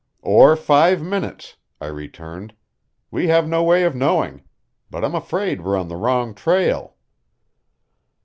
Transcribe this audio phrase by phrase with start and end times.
[0.23, 2.55] "Or five minutes," I returned.
[3.11, 4.41] "We have no way of knowing.
[4.89, 6.95] But I'm afraid we're on the wrong trail."